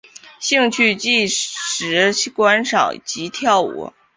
[0.39, 1.27] 兴趣是即
[2.11, 3.93] 时观赏及跳舞。